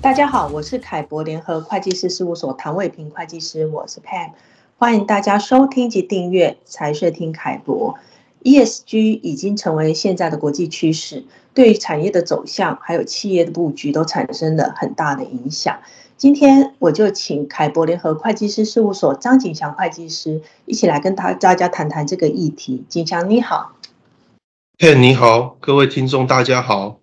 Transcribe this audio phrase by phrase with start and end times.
[0.00, 4.30] 大家好，我是凯博联合会计师事务所唐伟平会计师，我是 Pam，
[4.78, 7.96] 欢迎大家收听及订阅财税听凯博。
[8.44, 15.76] ESG 已经成为现在的国际趋势，对产业的走向还有企业的布局都产生了很大的影响。
[16.16, 22.84] 今天我就请凯博联合会计师事务所张景祥会计师一起来跟大大家谈谈这个议题。
[22.88, 23.72] 景祥你好
[24.78, 27.00] ，Pam 你好，各位听众大家好。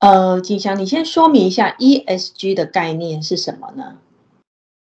[0.00, 3.98] 呃，景祥，你先说明一下 ESG 的概念是什么呢？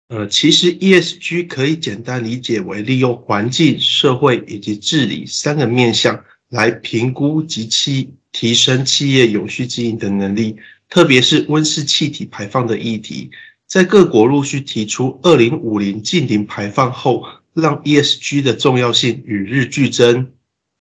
[0.10, 10.58] 呃，其实 ESG 可以简单理解为利用环境、社会以及治理三个面向来评估及期提升企业永续经营的能力，
[10.90, 13.30] 特别是温室气体排放的议题，
[13.68, 17.24] 在各国陆续提出二零五零净零排放后，
[17.54, 20.34] 让 ESG 的重要性与日俱增。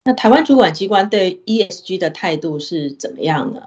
[0.04, 3.62] 那台湾主管机关对 ESG 的态度是怎么样呢？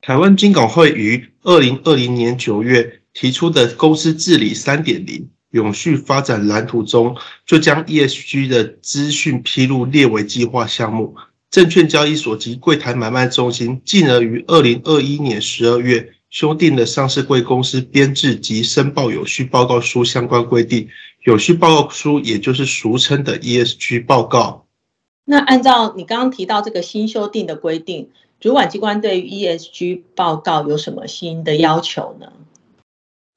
[0.00, 11.16] 台湾金管会于二零二零年九月提出的公司治理三点零永续发展蓝图中，就将 ESG 的资讯披露列为计划项目。
[11.50, 20.88] 证券交易所及柜台买卖中心进而于二零二一年十二月修订了上市柜公司编制及申报永续报告书相关规定。
[21.24, 24.66] 永续报告书也就是俗称的 ESG 报告。
[25.24, 28.10] 那按照你刚刚提到这个新修订的规定。
[28.40, 32.32] 主管机关对 ESG 报告有什么新的要求呢？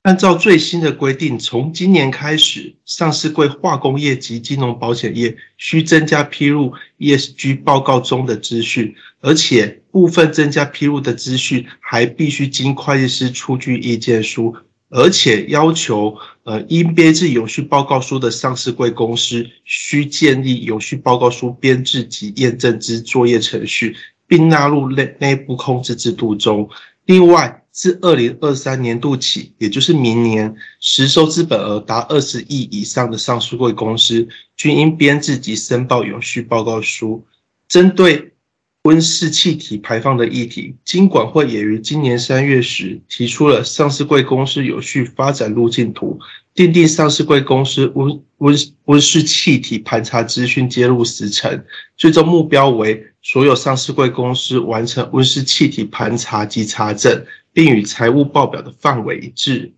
[0.03, 14.55] 按照最新的规定，从今年开始，上市柜化工业及金融保险业需增加披露 ESG 报告中的资讯，而且部分增加披露的资讯还必须经会计师出具意见书，
[14.89, 23.95] 而且要求呃应编制永续报告书的上市柜公司需建立永续报告书编制及验证之作业程序。
[24.31, 26.69] 并纳入内内部控制制度中。
[27.03, 34.25] 另外，自二零二三年度起，也就是明年，实收资本额达二十亿以上的上市柜公司，
[34.55, 37.21] 均应编制及申报永续报告书。
[37.67, 38.31] 针对
[38.83, 46.17] 温室气体排放的议题，金管会也于今年三月时提出了上市柜公司永续发展路径图。
[46.53, 51.65] 订定上市柜公司温温温室气体盘查资讯揭露时程，
[51.97, 57.23] 最终目标为所有上市柜公司完成温室气体盘查及查证，
[57.53, 59.73] 并与财务报表的范围一致。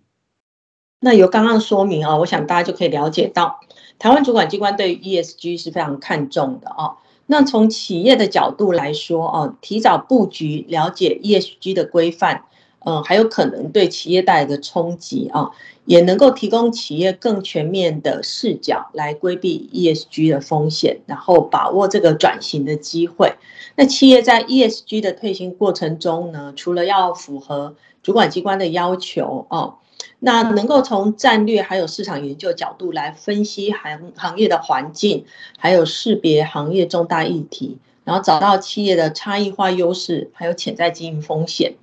[1.00, 3.60] 那由刚刚说明啊，我想大家就可以了解到，
[3.98, 6.96] 台湾主管机关对 ESG 是非常看重的啊。
[7.26, 12.44] 那从企业的角度来说啊，提早布局了解 ESG 的规范。
[12.84, 15.50] 嗯，还有可能对企业带来的冲击啊，
[15.86, 23.34] 也能够提供企业更全面的视角来规避 ESG 的风险，然后把握这个转型的机会。
[23.76, 29.76] 那企业在 ESG 的推行过程中呢，除了要符合主管机关的要求哦，
[30.20, 35.24] 那能够从战略还有市场研究角度来分析行行业的环境，
[35.58, 41.74] 还有识别行业重大议题，然后找到企业的差异化优势，还有潜在经营风险。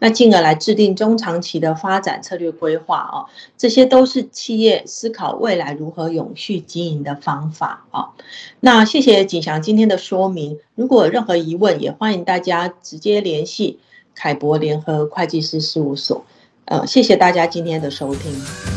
[0.00, 8.08] 那进而来制定中长期的发展策略规划啊，这些都是企业思考未来如何永续经营的方法啊。
[8.58, 13.78] 那谢谢景祥今天的说明，如果有任何疑问，也欢迎大家直接联系
[14.14, 16.24] 凯博联合会计师事务所。
[16.64, 18.69] 呃，谢谢大家今天的收听。